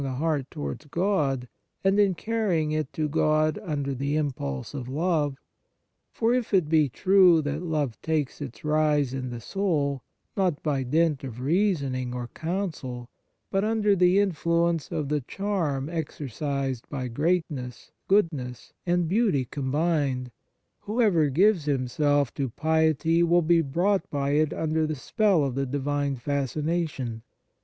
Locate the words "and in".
1.83-2.15